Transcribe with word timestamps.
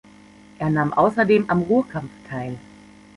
Er 0.57 0.71
nahm 0.71 0.93
außerdem 0.93 1.45
am 1.47 1.61
Ruhrkampf 1.61 2.09
teil. 2.27 2.57